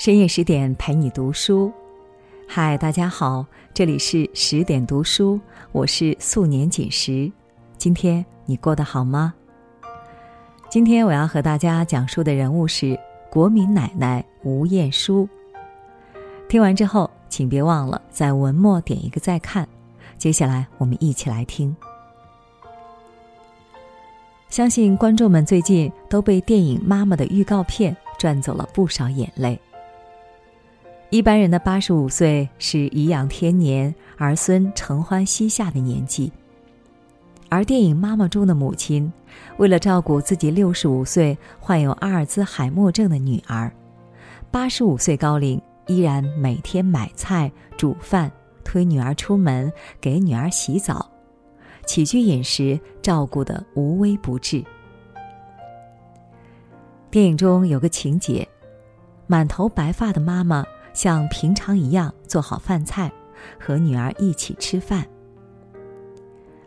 [0.00, 1.70] 深夜十点陪你读书，
[2.48, 5.38] 嗨，大家好，这里是十点读书，
[5.72, 7.30] 我是素年锦时。
[7.76, 9.34] 今天你过得好吗？
[10.70, 12.98] 今天我要和大家讲述的人物是
[13.30, 15.28] 国民奶奶吴晏殊。
[16.48, 19.68] 听完之后，请别忘了在文末点一个再看。
[20.16, 21.76] 接下来我们一起来听。
[24.48, 29.60] 相信观众们最近都被电影《妈妈》的预告片赚走了不少眼泪。
[31.10, 36.32] 一般人的八十五岁是颐养天年、儿孙承欢膝下的年纪，
[37.48, 39.12] 而电影《妈妈》中的母亲，
[39.56, 43.72] 为了照顾自己六十五岁患有阿尔兹海默症的女儿，
[44.52, 48.30] 八十五岁高龄依然每天买菜、煮饭、
[48.62, 51.10] 推女儿出门、给女儿洗澡，
[51.86, 54.64] 起居饮食照顾得无微不至。
[57.10, 58.46] 电影中有个情节，
[59.26, 60.64] 满头白发的妈妈。
[60.92, 63.10] 像平常一样做好饭菜，
[63.58, 65.06] 和女儿一起吃饭。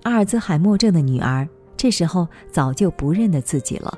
[0.03, 1.47] 阿尔兹海默症的女儿
[1.77, 3.97] 这时候早就不认得自己了。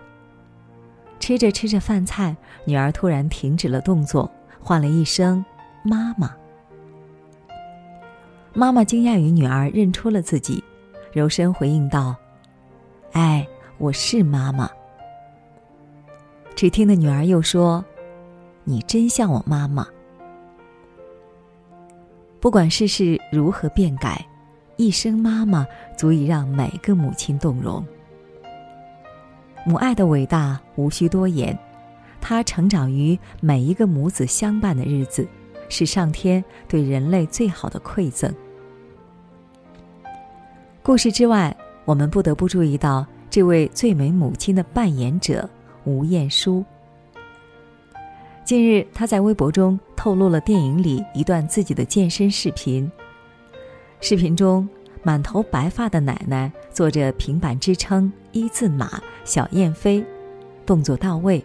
[1.20, 5.44] 吃着吃着饭菜，女儿突然停止了动作，唤了一声
[5.84, 6.36] “妈妈”。
[8.54, 10.64] 妈妈惊讶于女儿认出了自己，
[11.12, 12.16] 柔声回应道
[13.14, 14.70] ：“哎，我是妈妈。”
[16.56, 17.84] 只听得女儿又说
[18.64, 19.88] ：“你真像我妈妈。”
[22.46, 24.24] 不管世事如何变改，
[24.76, 25.66] 一声妈妈
[25.98, 27.84] 足以让每个母亲动容。
[29.66, 31.58] 母爱的伟大无需多言，
[32.22, 35.28] 它成长于每一个母子相伴的日子，
[35.70, 38.32] 是上天对人类最好的馈赠。
[40.84, 45.50] 故事之外，我们不得不注意到这位最美母亲的扮演者
[45.84, 46.64] 吴彦姝。
[48.44, 52.92] 近日，她在微博中透露了电影里一段自己的健身视频。
[54.02, 54.70] 视频中，
[55.02, 60.06] 满头白发的奶奶坐着平板支撑一字马小燕飞，
[60.64, 61.44] 动作到位，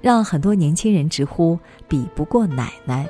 [0.00, 1.58] 让很多年轻人直呼
[1.88, 3.04] 比不过奶奶。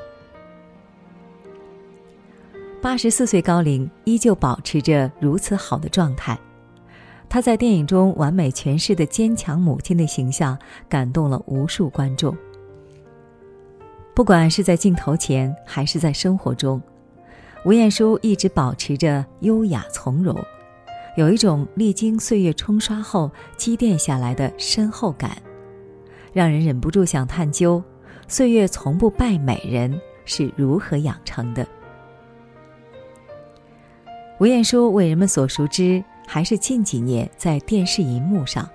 [2.80, 6.38] 八十四岁高龄，依旧保持着如此好的状态。
[7.28, 10.58] 她在电影中完美诠释的坚强母亲的形象，
[10.88, 12.34] 感动了无数观众。
[14.20, 16.78] 不管是在镜头前还是在生活中，
[17.64, 20.38] 吴彦姝一直保持着优雅从容，
[21.16, 25.38] 有一种历经岁月冲刷后积淀下来的深厚感，
[26.34, 27.82] 让人忍不住想探究：
[28.28, 31.66] 岁月从不败美人是如何养成的。
[34.38, 38.68] 吴彦姝为人们所熟知，还是近几年在电视荧幕上，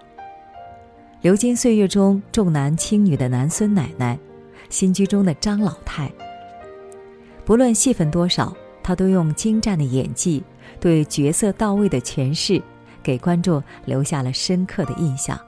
[1.22, 4.18] 流金岁月中重男轻女的男孙奶奶。
[4.70, 6.12] 新居中的张老太，
[7.46, 10.44] 不论戏份多少，她都用精湛的演技，
[10.80, 12.62] 对角色到位的诠释，
[13.02, 15.40] 给观众留下了深刻的印象。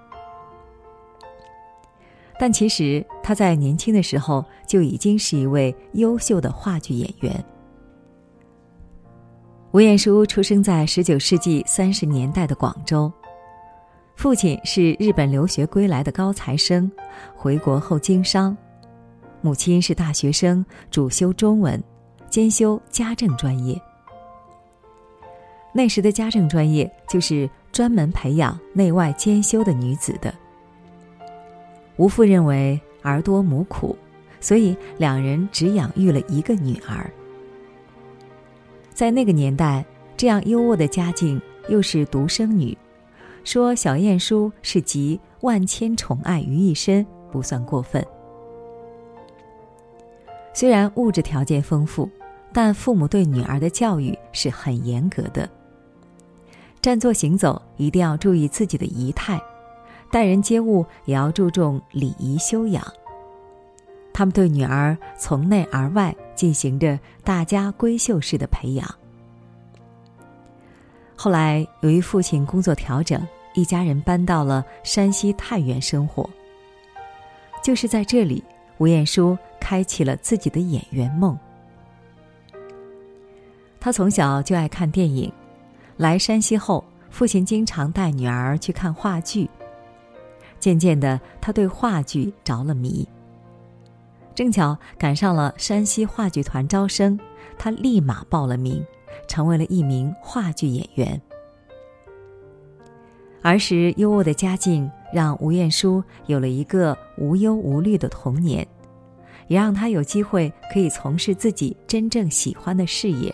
[2.39, 7.44] 但其实她在年轻的时候就已经是一位优秀的话剧演员。
[9.72, 13.11] 吴彦姝出生在十九世纪三十年代的广州，
[14.16, 16.89] 父亲是日本留学归来的高材生，
[17.35, 18.56] 回国后经商。
[19.41, 21.81] 母亲是大学生，主修中文，
[22.29, 23.79] 兼修家政专业。
[25.73, 30.33] 那时的家政专业就是专门培养内外兼修的女子的。
[31.97, 33.95] 吴父认为儿多母苦，
[34.39, 37.09] 所以两人只养育了一个女儿。
[38.91, 41.39] 在那个年代，这样优渥的家境，
[41.69, 42.75] 又是独生女，
[43.43, 48.03] 说小晏殊是集万千宠爱于一身，不算过分。
[50.57, 52.09] 虽然物质条件丰富，
[52.51, 55.47] 但父母对女儿的教育是很严格的。
[56.81, 59.40] 站坐行走一定要注意自己的仪态，
[60.12, 62.83] 待人接物也要注重礼仪修养。
[64.12, 68.95] 他们对女儿从内而外进行着大家闺秀式的培养。
[71.15, 73.21] 后来由于父亲工作调整，
[73.53, 76.27] 一家人搬到了山西太原生活。
[77.62, 78.44] 就是在这里，
[78.80, 79.38] 吴彦姝。
[79.67, 81.37] 开启了自己的演员梦。
[83.81, 85.29] 他从小就爱看电影，
[85.97, 89.49] 来山西后，父亲经常带女儿去看话剧。
[90.57, 93.05] 渐渐的，他对话剧着了迷。
[94.33, 97.19] 正巧赶上了山西话剧团招生，
[97.57, 98.81] 他立马报了名，
[99.27, 101.21] 成为了一名话剧演员。
[103.41, 108.65] 儿时优渥的家境让吴晏殊有了一个无忧无虑的童年。
[109.47, 113.33] 也让他有机会可以从事自己真正喜欢的事业。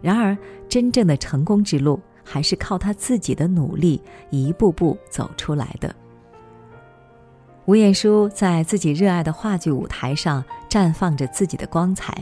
[0.00, 0.36] 然而，
[0.68, 5.94] 真正的成功之路还是靠他自己的努力一步步走出来的。
[7.66, 12.12] 吴彦姝在自己热爱的话剧舞台上绽放着自己的光彩。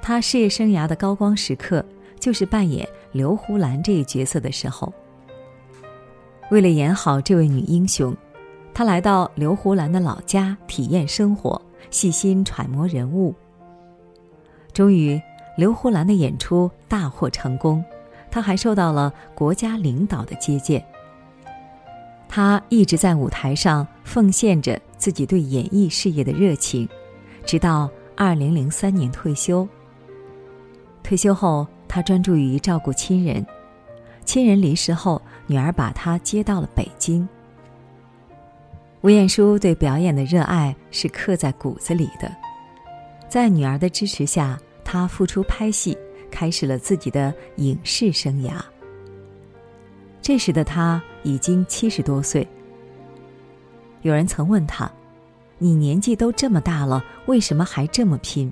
[0.00, 1.84] 他事业生涯的高光时刻，
[2.18, 4.90] 就是扮演刘胡兰这一角色的时候。
[6.50, 8.16] 为了演好这位女英雄，
[8.74, 13.32] 他来到刘胡兰的老家体验生活，细心揣摩人物。
[14.72, 15.20] 终于，
[15.56, 17.84] 刘胡兰的演出大获成功，
[18.32, 20.84] 他还受到了国家领导的接见。
[22.28, 26.88] 他一直在舞台上奉献着自己对演艺事业的热情，
[27.46, 29.68] 直到二零零三年退休。
[31.04, 33.46] 退休后，他专注于照顾亲人。
[34.24, 37.28] 亲人离世后，女儿把他接到了北京。
[39.04, 42.34] 吴彦姝对表演的热爱是刻在骨子里的，
[43.28, 45.94] 在女儿的支持下，她复出拍戏，
[46.30, 48.52] 开始了自己的影视生涯。
[50.22, 52.48] 这时的她已经七十多岁。
[54.00, 54.90] 有人曾问她
[55.60, 58.50] ：“你年纪都这么大了，为什么还这么拼？”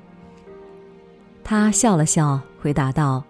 [1.43, 3.25] 她笑了笑，回答道。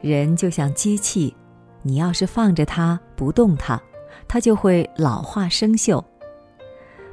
[0.00, 1.36] 人就像机器，
[1.82, 3.78] 你要是放着它不动它，
[4.28, 6.02] 它就会老化生锈。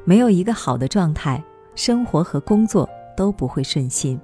[0.06, 1.44] 没有一个好的状态，
[1.76, 4.20] 生活和工作都不会顺心。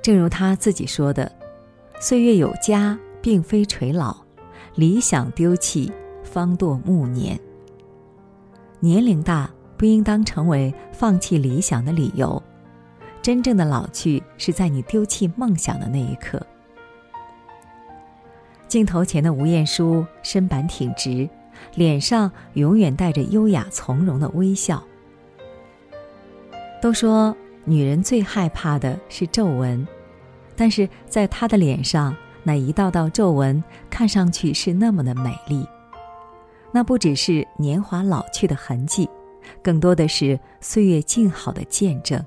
[0.00, 1.30] 正如他自己说的
[2.00, 4.24] ：“岁月有加，并非垂老；
[4.76, 5.92] 理想丢弃，
[6.22, 7.38] 方堕暮年。”
[8.80, 12.40] 年龄大不应当成为放弃理想的理由，
[13.20, 16.40] 真正的老去是在你丢弃梦想的那一刻。
[18.68, 21.28] 镜头前的吴彦姝身板挺直，
[21.74, 24.82] 脸上永远带着优雅从容的微笑。
[26.80, 27.34] 都说
[27.64, 29.86] 女人最害怕的是皱纹，
[30.54, 35.66] 但是在她的脸上，那一道道皱纹看上去是那么的美丽。
[36.70, 39.08] 那不只是年华老去的痕迹，
[39.62, 42.22] 更多的是岁月静好的见证。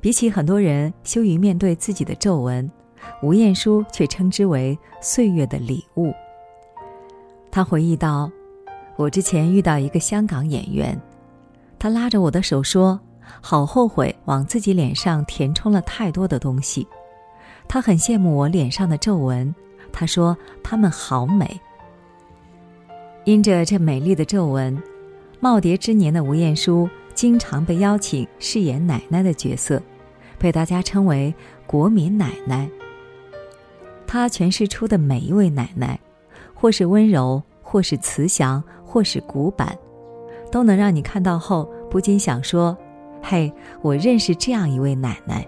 [0.00, 2.68] 比起很多人羞于面对自己的皱纹。
[3.22, 6.12] 吴彦姝却称之为岁月的礼物。
[7.50, 8.30] 他回忆道
[8.96, 11.00] ：“我之前遇到一个香港演员，
[11.78, 13.00] 他拉着我的手说
[13.40, 16.86] ：‘好后悔往自己脸上填充了太多的东西。’
[17.68, 19.54] 他很羡慕我脸上的皱纹，
[19.92, 21.60] 他说他们好美。
[23.24, 24.80] 因着这美丽的皱纹，
[25.40, 29.82] 耄耋之年的吴彦姝经常被邀请饰演奶奶的角色，
[30.38, 31.34] 被大家称为
[31.66, 32.68] ‘国民奶奶’。”
[34.06, 35.98] 他诠释出的每一位奶奶，
[36.54, 39.76] 或是温柔，或是慈祥，或是古板，
[40.50, 42.76] 都能让你看到后不禁想说
[43.22, 45.46] ：“嘿，我认识这样一位奶奶。”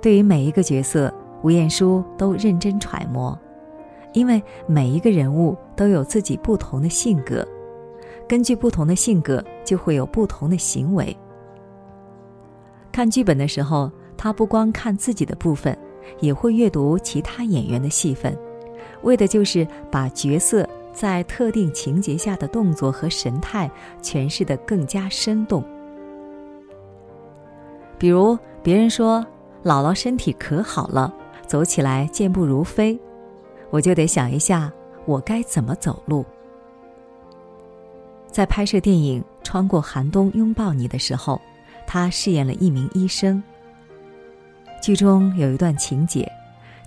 [0.00, 1.12] 对于每一个角色，
[1.42, 3.38] 吴彦姝都认真揣摩，
[4.12, 7.46] 因为每一个人物都有自己不同的性格，
[8.28, 11.16] 根据不同的性格，就会有不同的行为。
[12.90, 15.76] 看剧本的时候，他不光看自己的部分。
[16.20, 18.36] 也会阅读其他演员的戏份，
[19.02, 23.70] 为的就是把角色在特定情节下的动作和神态
[24.02, 25.62] 诠释得更加生动。
[27.98, 29.24] 比如别人说
[29.64, 31.12] 姥姥身体可好了，
[31.46, 32.98] 走起来健步如飞，
[33.70, 34.72] 我就得想一下
[35.04, 36.24] 我该怎么走路。
[38.30, 41.40] 在拍摄电影《穿过寒冬拥抱你》的时候，
[41.86, 43.42] 他饰演了一名医生。
[44.80, 46.30] 剧中有一段情节，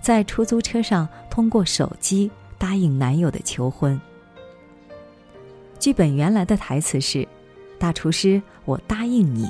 [0.00, 4.00] 在出租车上通过手机答应男友的求婚。
[5.78, 7.26] 剧本原来的台词是
[7.78, 9.48] ：“大厨师，我答应你。”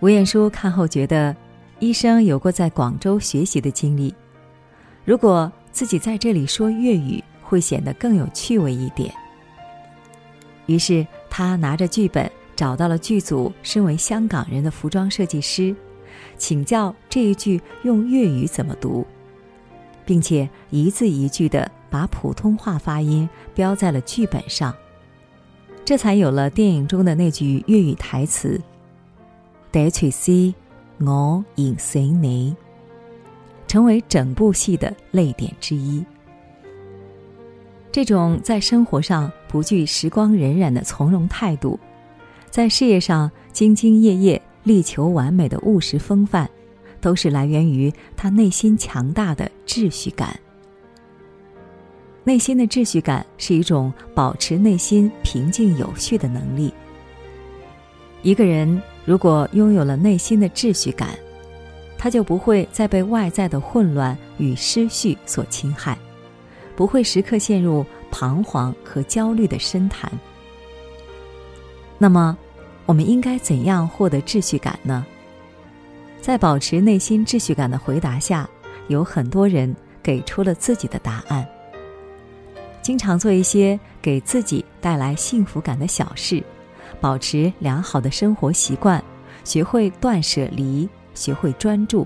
[0.00, 1.36] 吴彦姝看后觉得，
[1.78, 4.14] 医生有过在广州学习的经历，
[5.04, 9.12] 如果自己在这里说粤语，会显得更有趣味一点。
[10.66, 15.74] 于是他拿着剧本找到了剧组身为香港人的服装设计师。
[16.36, 19.06] 请教这一句用粤语怎么读，
[20.04, 24.74] 并且一字一句的把普通话发音标在了剧本上，
[25.84, 28.60] 这才有了电影中的那句粤语台词
[29.72, 30.54] ：“得取 C，
[30.98, 32.56] 我引醒你”，
[33.66, 36.04] 成为整部戏的泪点之一。
[37.92, 41.78] 这种在生活上不惧时光荏苒的从容态度，
[42.48, 44.40] 在事业上兢兢业业。
[44.62, 46.48] 力求完美的务实风范，
[47.00, 50.38] 都是来源于他内心强大的秩序感。
[52.22, 56.72] 内心的秩序感是一种保持内心平静有序的能力。
[58.22, 61.18] 一个人如果拥有了内心的秩序感，
[61.96, 65.96] 他就不会再被外在的混乱与失序所侵害，
[66.76, 70.12] 不会时刻陷入彷徨和焦虑的深潭。
[71.96, 72.36] 那么，
[72.90, 75.06] 我们应该怎样获得秩序感呢？
[76.20, 78.50] 在保持内心秩序感的回答下，
[78.88, 81.46] 有很多人给出了自己的答案。
[82.82, 86.42] 经常做一些给自己带来幸福感的小事，
[87.00, 89.00] 保持良好的生活习惯，
[89.44, 92.04] 学会断舍离，学会专注。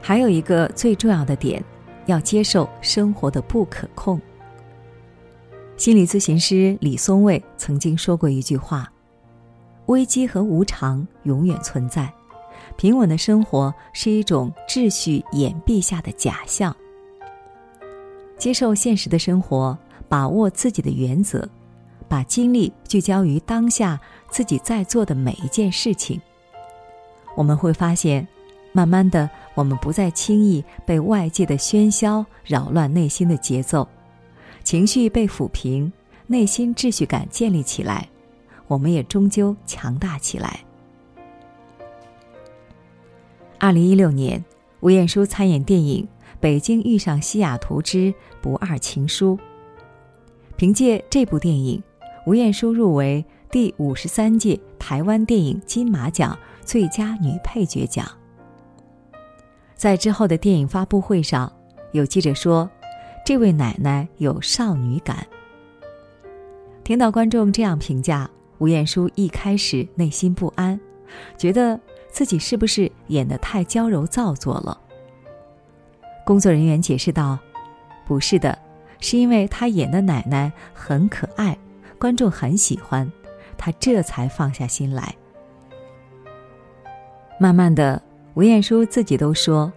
[0.00, 1.62] 还有一个最重要的点，
[2.06, 4.20] 要接受生活的不可控。
[5.76, 8.90] 心理咨询师李松蔚曾经说过一句话
[9.92, 12.12] ：“危机和无常永远存在。”
[12.76, 16.74] 平稳的生活是一种秩序掩蔽下的假象。
[18.38, 19.76] 接受现实的生活，
[20.08, 21.46] 把握自己的原则，
[22.08, 26.20] 把精力聚焦于当下自己在做的每一件事情。
[27.36, 28.26] 我们会发现，
[28.72, 33.86] 慢慢的，我们不再轻易被外界的喧嚣扰乱内心的节奏，
[34.64, 35.92] 情绪被抚平，
[36.26, 38.08] 内心秩序感建立起来，
[38.72, 40.64] 我们也终究强大起来。
[43.58, 44.42] 二零一六年，
[44.80, 46.02] 吴彦姝参演电影
[46.40, 49.36] 《北京遇上西雅图之不二情书》。
[50.56, 51.82] 凭借这部电影，
[52.26, 58.10] 吴彦姝入围第五十三届台湾电影金马奖最佳女配角奖。
[59.76, 61.52] 在之后的电影发布会上，
[61.92, 62.70] 有记者说
[63.26, 65.26] ：“这位奶奶有少女感。”
[66.82, 68.28] 听到观众这样评价，
[68.62, 70.78] 吴彦姝一开始内心不安，
[71.36, 71.78] 觉得。
[72.12, 74.78] 自己是不是演得太娇柔造作了？
[76.26, 77.38] 工作人员解释道
[78.06, 78.56] ：“不是的，
[79.00, 81.56] 是因为她演的奶奶很可爱，
[81.98, 83.10] 观众很喜欢，
[83.56, 85.14] 她这才放下心来。”
[87.40, 88.02] 慢慢的，
[88.34, 89.72] 吴彦姝自己都说：“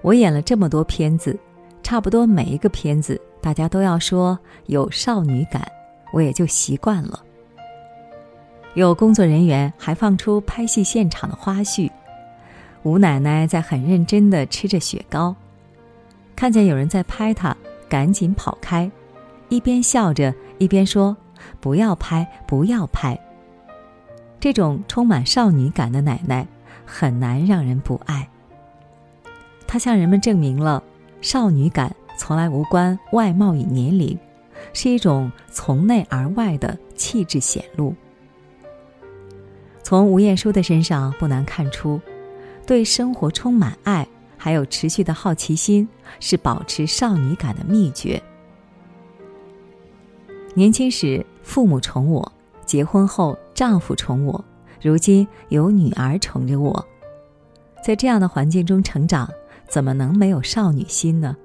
[0.00, 1.36] 我演了这么多片子，
[1.82, 5.60] 差不多每一个片子大家都要说有少女感，
[6.12, 7.20] 我也就习惯了。”
[8.74, 11.90] 有工作人员还放出拍戏现场的花絮，
[12.84, 15.34] 吴奶奶在很认真的吃着雪糕，
[16.36, 17.56] 看见有人在拍她，
[17.88, 18.88] 赶紧跑开，
[19.48, 21.16] 一边笑着一边说
[21.60, 23.18] ：“不要拍，不要拍。”
[24.38, 26.46] 这种充满少女感的奶奶
[26.86, 28.28] 很难让人不爱。
[29.66, 30.80] 她向人们证明了，
[31.20, 34.16] 少女感从来无关外貌与年龄，
[34.72, 37.92] 是一种从内而外的气质显露。
[39.90, 42.00] 从吴彦姝的身上不难看出，
[42.64, 44.06] 对生活充满爱，
[44.36, 45.88] 还有持续的好奇心，
[46.20, 48.22] 是保持少女感的秘诀。
[50.54, 52.32] 年轻时父母宠我，
[52.64, 54.44] 结婚后丈夫宠我，
[54.80, 56.86] 如今有女儿宠着我，
[57.84, 59.28] 在这样的环境中成长，
[59.68, 61.36] 怎么能没有少女心呢？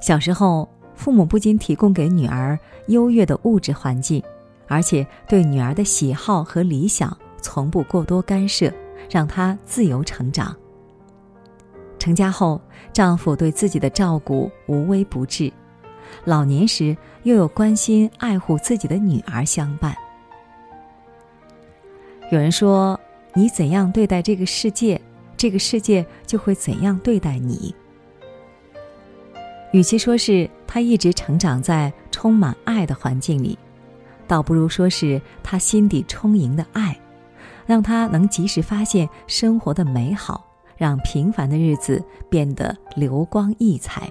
[0.00, 4.22] 小时候，父母不仅提供给女儿优越的物质环境。
[4.68, 8.72] 而且对女儿的喜好和理想从不过多干涉，
[9.10, 10.54] 让她自由成长。
[11.98, 12.60] 成家后，
[12.92, 15.52] 丈夫对自己的照顾无微不至，
[16.24, 19.96] 老年时又有关心爱护自己的女儿相伴。
[22.30, 22.98] 有人说
[23.34, 25.00] ：“你怎样对待这个世界，
[25.36, 27.74] 这个世界就会怎样对待你。”
[29.72, 33.58] 与其说是他一直成长在充满爱的环境里。
[34.26, 36.98] 倒不如说是他心底充盈的爱，
[37.64, 40.44] 让他能及时发现生活的美好，
[40.76, 44.10] 让平凡的日子变得流光溢彩。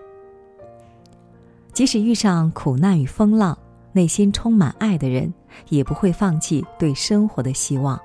[1.74, 3.58] 即使遇上苦难与风浪，
[3.92, 5.34] 内心充满爱的人
[5.70, 8.00] 也不会放弃对生活的希望。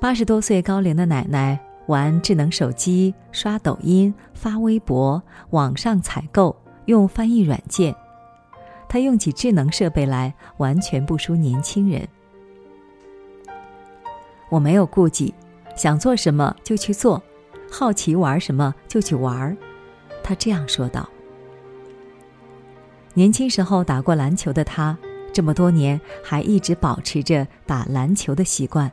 [0.00, 6.54] 八十多岁高龄的奶奶玩智能手机、刷抖音、发微博、网上采购、
[6.86, 7.94] 用翻译软件。
[8.88, 12.08] 他用起智能设备来完全不输年轻人。
[14.48, 15.34] 我没有顾忌，
[15.76, 17.22] 想做什么就去做，
[17.70, 19.56] 好奇玩什么就去玩儿。
[20.22, 21.08] 他这样说道。
[23.14, 24.96] 年轻时候打过篮球的他，
[25.32, 28.90] 这么多年还一直保持着打篮球的习惯。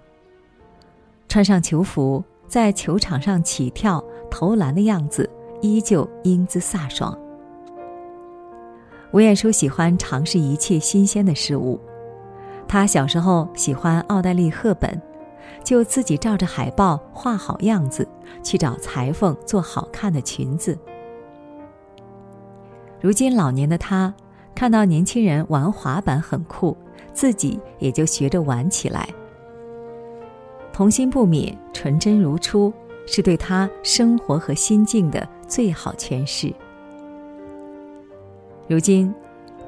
[1.30, 5.30] 穿上球服，在球场上起跳投篮的样子，
[5.62, 7.18] 依旧英姿飒爽。
[9.16, 11.80] 吴彦姝喜欢尝试一切新鲜的事物。
[12.68, 15.02] 她小时候喜欢奥黛丽·赫本，
[15.64, 18.06] 就自己照着海报画好样子，
[18.44, 20.78] 去找裁缝做好看的裙子。
[23.00, 24.14] 如今老年的他，
[24.54, 26.76] 看到年轻人玩滑板很酷，
[27.14, 29.08] 自己也就学着玩起来。
[30.74, 32.74] 童心不泯，纯真如初，
[33.08, 36.54] 是对他生活和心境的最好诠释。
[38.68, 39.14] 如今，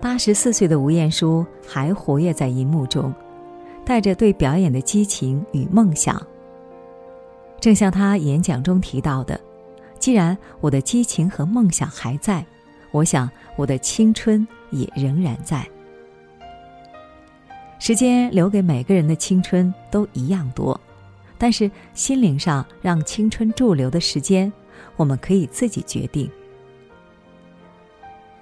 [0.01, 3.13] 八十四岁的吴彦姝还活跃在荧幕中，
[3.85, 6.19] 带着对表演的激情与梦想。
[7.59, 9.39] 正像他演讲中提到的
[9.99, 12.43] ：“既然我的激情和梦想还在，
[12.91, 15.63] 我想我的青春也仍然在。
[17.77, 20.79] 时间留给每个人的青春都一样多。”
[21.37, 24.51] 但是心灵上让青春驻留的时间，
[24.95, 26.27] 我们可以自己决定。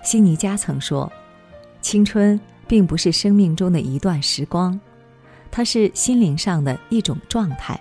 [0.06, 1.12] 辛尼加曾说
[1.82, 4.80] ：“青春并不是生命中的一段时光，
[5.50, 7.78] 它是心灵上的一种状态。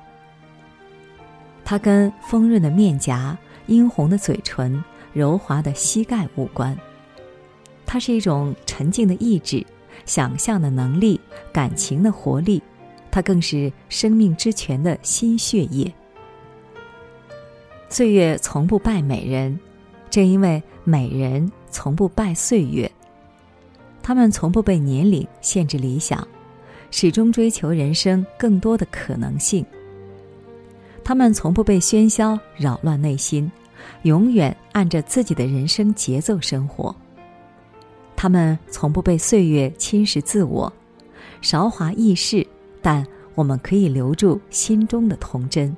[1.66, 6.74] 它跟丰润的面颊、殷红的嘴唇、柔滑的膝盖无关。
[7.84, 9.64] 它是一种沉静的意志、
[10.06, 11.20] 想象的能力、
[11.52, 12.62] 感情的活力。”
[13.12, 15.94] 它更是生命之泉的新血液。
[17.88, 19.60] 岁月从不败美人，
[20.10, 22.88] 正因为美人从不拜岁月。
[24.00, 26.26] 他们从不被年龄限制理想，
[26.92, 29.66] 始终追求人生更多的可能性。
[31.02, 33.50] 他们从不被喧嚣扰乱内心，
[34.02, 36.94] 永远按着自己的人生节奏生活。
[38.14, 40.72] 他们从不被岁月侵蚀自我，
[41.40, 42.46] 韶华易逝。
[42.80, 43.04] 但
[43.34, 45.74] 我们可以留住心中的童真。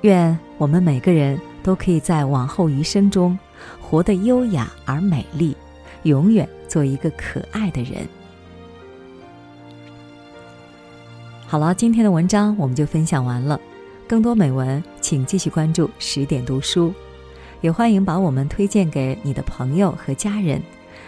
[0.00, 3.38] 愿我们每个人都可以在往后余生中，
[3.88, 5.56] 活得优雅而美丽，
[6.02, 8.04] 永远做一个可爱的人。
[11.46, 13.60] 好了，今天的文章我们就分享完了。
[14.08, 16.92] 更多美文，请继续关注十点读书，
[17.60, 20.60] 也欢迎把我们推荐给你的朋友和家人，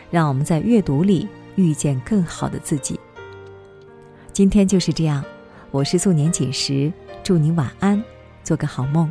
[0.08, 2.98] 让我们在阅读里遇见更好的自己。
[4.32, 5.24] 今天就是这样，
[5.72, 6.92] 我是素年锦时，
[7.24, 8.00] 祝你晚安，
[8.44, 9.10] 做个好梦。